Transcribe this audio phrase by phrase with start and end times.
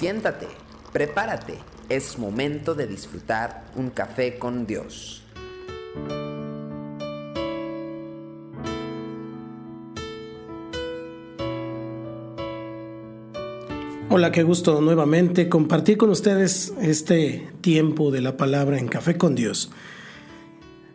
[0.00, 0.46] Siéntate,
[0.94, 1.58] prepárate,
[1.90, 5.22] es momento de disfrutar un café con Dios.
[14.08, 19.34] Hola, qué gusto nuevamente compartir con ustedes este tiempo de la palabra en Café con
[19.34, 19.70] Dios.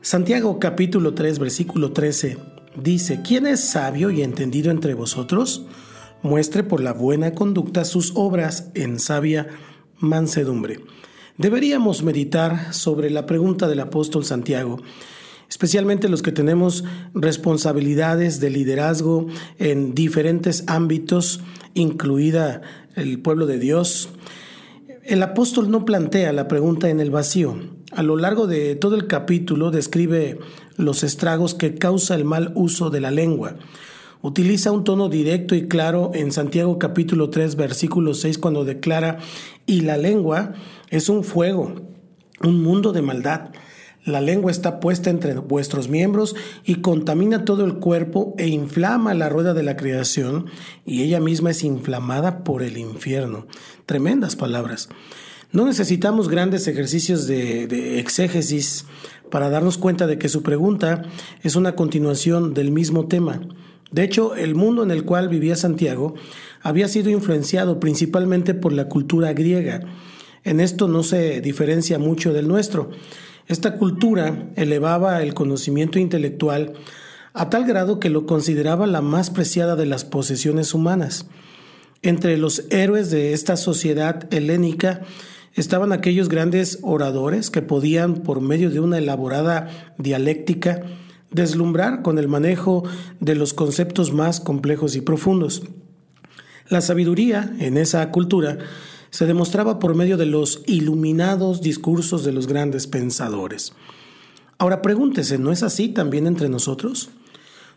[0.00, 2.38] Santiago capítulo 3 versículo 13
[2.76, 5.66] dice, ¿quién es sabio y entendido entre vosotros?
[6.22, 9.48] Muestre por la buena conducta sus obras en sabia
[9.98, 10.80] mansedumbre.
[11.36, 14.78] Deberíamos meditar sobre la pregunta del apóstol Santiago
[15.52, 19.26] especialmente los que tenemos responsabilidades de liderazgo
[19.58, 21.42] en diferentes ámbitos,
[21.74, 22.62] incluida
[22.96, 24.08] el pueblo de Dios.
[25.04, 27.54] El apóstol no plantea la pregunta en el vacío.
[27.90, 30.38] A lo largo de todo el capítulo describe
[30.78, 33.56] los estragos que causa el mal uso de la lengua.
[34.22, 39.18] Utiliza un tono directo y claro en Santiago capítulo 3 versículo 6 cuando declara,
[39.66, 40.52] y la lengua
[40.90, 41.74] es un fuego,
[42.40, 43.50] un mundo de maldad.
[44.04, 49.28] La lengua está puesta entre vuestros miembros y contamina todo el cuerpo e inflama la
[49.28, 50.46] rueda de la creación
[50.86, 53.46] y ella misma es inflamada por el infierno.
[53.86, 54.88] Tremendas palabras.
[55.50, 58.86] No necesitamos grandes ejercicios de, exégesis
[59.30, 61.02] para darnos cuenta de que su pregunta
[61.42, 63.40] es una continuación del mismo tema.
[63.92, 66.14] De hecho, el mundo en el cual vivía Santiago
[66.62, 69.80] había sido influenciado principalmente por la cultura griega.
[70.44, 72.90] En esto no se diferencia mucho del nuestro.
[73.48, 76.72] Esta cultura elevaba el conocimiento intelectual
[77.34, 81.26] a tal grado que lo consideraba la más preciada de las posesiones humanas.
[82.02, 85.02] Entre los héroes de esta sociedad helénica
[85.54, 90.82] estaban aquellos grandes oradores que podían, por medio de una elaborada dialéctica,
[91.32, 92.84] deslumbrar con el manejo
[93.20, 95.62] de los conceptos más complejos y profundos.
[96.68, 98.58] La sabiduría en esa cultura
[99.10, 103.74] se demostraba por medio de los iluminados discursos de los grandes pensadores.
[104.58, 107.10] Ahora pregúntese, ¿no es así también entre nosotros?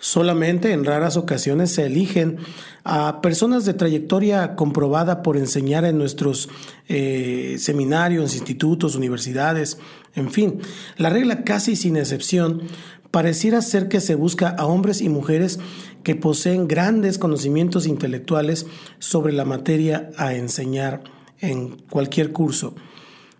[0.00, 2.38] Solamente en raras ocasiones se eligen
[2.84, 6.48] a personas de trayectoria comprobada por enseñar en nuestros
[6.88, 9.76] eh, seminarios, institutos, universidades,
[10.14, 10.60] en fin.
[10.96, 12.62] La regla casi sin excepción
[13.10, 15.58] pareciera ser que se busca a hombres y mujeres
[16.02, 18.66] que poseen grandes conocimientos intelectuales
[18.98, 21.02] sobre la materia a enseñar
[21.40, 22.74] en cualquier curso.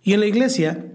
[0.03, 0.86] Y en la iglesia,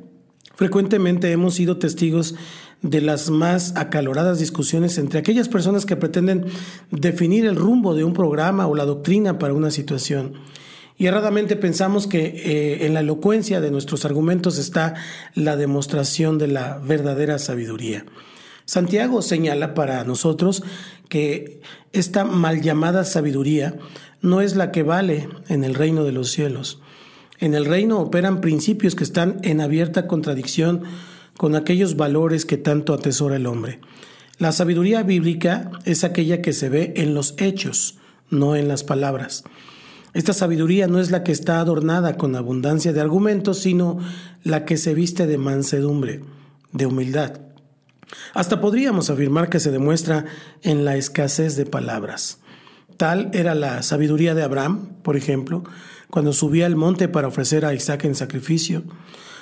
[0.56, 2.36] frecuentemente hemos sido testigos
[2.82, 6.46] de las más acaloradas discusiones entre aquellas personas que pretenden
[6.92, 10.34] definir el rumbo de un programa o la doctrina para una situación.
[10.98, 14.94] Y erradamente pensamos que eh, en la elocuencia de nuestros argumentos está
[15.34, 18.06] la demostración de la verdadera sabiduría.
[18.66, 20.64] Santiago señala para nosotros
[21.08, 21.62] que
[21.94, 23.76] esta mal llamada sabiduría
[24.22, 26.82] no es la que vale en el reino de los cielos.
[27.40, 30.84] En el reino operan principios que están en abierta contradicción
[31.38, 33.80] con aquellos valores que tanto atesora el hombre.
[34.40, 38.00] La sabiduría bíblica es aquella que se ve en los hechos,
[38.30, 39.44] no en las palabras.
[40.14, 44.00] Esta sabiduría no es la que está adornada con abundancia de argumentos, sino
[44.44, 46.22] la que se viste de mansedumbre,
[46.72, 47.42] de humildad.
[48.34, 50.26] Hasta podríamos afirmar que se demuestra
[50.62, 52.40] en la escasez de palabras.
[52.98, 55.64] Tal era la sabiduría de Abraham, por ejemplo,
[56.10, 58.84] cuando subía al monte para ofrecer a Isaac en sacrificio.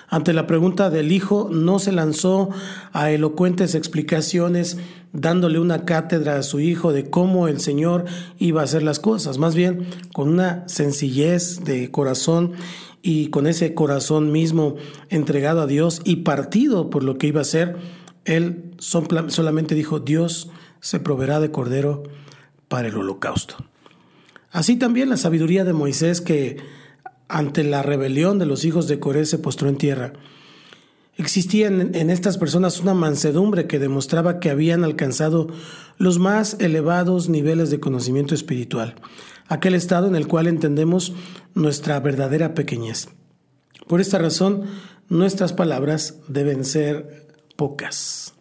[0.10, 2.50] Ante la pregunta del hijo, no se lanzó
[2.92, 4.78] a elocuentes explicaciones
[5.12, 8.06] dándole una cátedra a su hijo de cómo el Señor
[8.40, 12.54] iba a hacer las cosas, más bien con una sencillez de corazón
[13.02, 14.76] y con ese corazón mismo
[15.10, 17.78] entregado a Dios y partido por lo que iba a hacer,
[18.26, 22.04] él solamente dijo, Dios se proveerá de cordero
[22.68, 23.56] para el holocausto.
[24.52, 26.58] Así también la sabiduría de Moisés que
[27.28, 30.14] ante la rebelión de los hijos de Coré se postró en tierra.
[31.16, 35.48] Existía en, estas personas una mansedumbre que demostraba que habían alcanzado
[35.98, 38.96] los más elevados niveles de conocimiento espiritual,
[39.48, 41.14] aquel estado en el cual entendemos
[41.54, 43.10] nuestra verdadera pequeñez.
[43.88, 44.64] Por esta razón,
[45.10, 48.34] nuestras palabras deben ser pocas.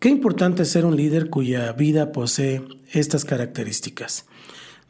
[0.00, 2.62] Qué importante ser un líder cuya vida posee
[2.92, 4.26] estas características.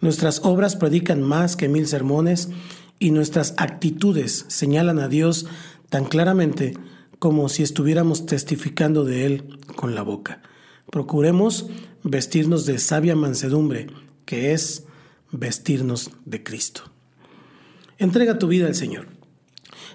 [0.01, 2.49] Nuestras obras predican más que mil sermones
[2.99, 5.47] y nuestras actitudes señalan a Dios
[5.89, 6.75] tan claramente
[7.19, 10.43] como si estuviéramos testificando de Él con la boca.
[10.91, 11.67] Procuremos
[12.03, 13.89] vestirnos de sabia mansedumbre,
[14.25, 14.85] que es
[15.33, 16.83] vestirnos de Cristo.
[17.99, 19.20] Entrega tu vida al Señor.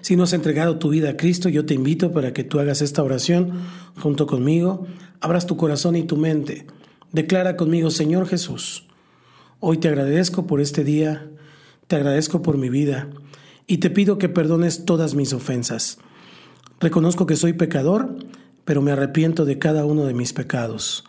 [0.00, 2.82] Si no has entregado tu vida a Cristo, yo te invito para que tú hagas
[2.82, 3.52] esta oración
[4.00, 4.86] junto conmigo,
[5.20, 6.66] abras tu corazón y tu mente.
[7.12, 8.86] Declara conmigo, Señor Jesús,
[9.58, 11.30] Hoy te agradezco por este día,
[11.86, 13.08] te agradezco por mi vida
[13.66, 15.96] y te pido que perdones todas mis ofensas.
[16.78, 18.18] Reconozco que soy pecador,
[18.66, 21.04] pero me arrepiento de cada uno de mis pecados.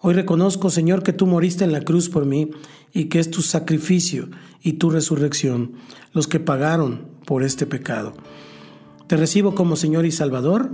[0.00, 2.50] Hoy reconozco, Señor, que tú moriste en la cruz por mí
[2.92, 4.28] y que es tu sacrificio
[4.60, 5.74] y tu resurrección
[6.12, 8.14] los que pagaron por este pecado.
[9.06, 10.70] Te recibo como Señor y Salvador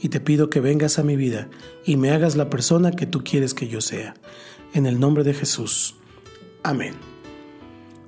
[0.00, 1.48] y te pido que vengas a mi vida
[1.84, 4.14] y me hagas la persona que tú quieres que yo sea.
[4.74, 5.96] En el nombre de Jesús.
[6.62, 6.94] Amén.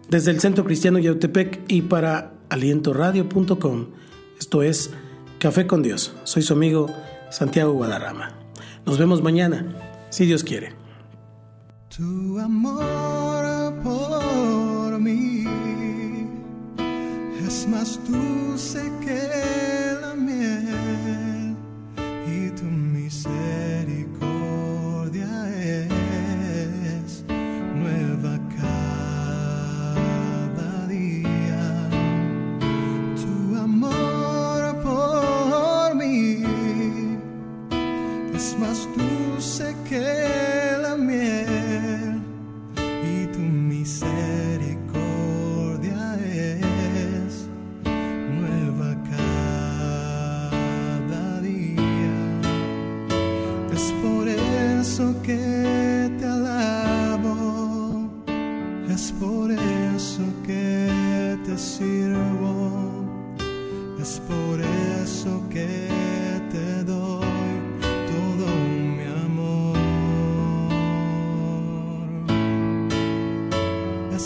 [0.09, 3.87] Desde el Centro Cristiano Yautepec y para alientoradio.com,
[4.39, 4.91] esto es
[5.39, 6.13] Café con Dios.
[6.25, 6.89] Soy su amigo
[7.31, 8.35] Santiago Guadarrama.
[8.85, 9.75] Nos vemos mañana,
[10.11, 10.75] si Dios quiere.
[17.83, 18.30] Es más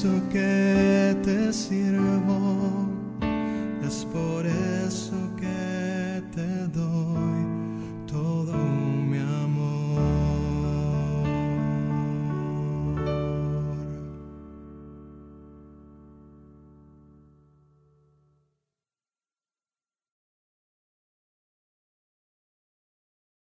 [0.00, 2.19] eso que te sirvo,